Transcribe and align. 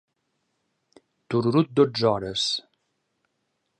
Tururut, 1.33 1.69
dotze 1.81 2.09
hores! 2.13 2.47